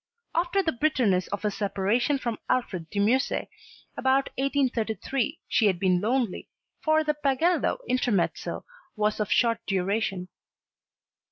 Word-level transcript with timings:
After 0.33 0.63
the 0.63 0.71
bitterness 0.71 1.27
of 1.27 1.43
her 1.43 1.51
separation 1.51 2.17
from 2.17 2.39
Alfred 2.49 2.89
de 2.89 2.97
Musset 2.99 3.47
about 3.95 4.29
1833 4.35 5.39
she 5.47 5.67
had 5.67 5.77
been 5.79 6.01
lonely, 6.01 6.49
for 6.83 7.03
the 7.03 7.13
Pagello 7.13 7.77
intermezzo 7.87 8.65
was 8.95 9.19
of 9.19 9.31
short 9.31 9.59
duration. 9.67 10.29